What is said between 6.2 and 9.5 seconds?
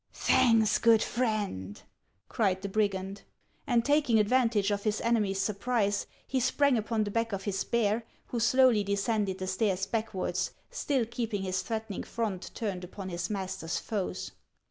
he sprang upon the back of his bear, who slowly descended the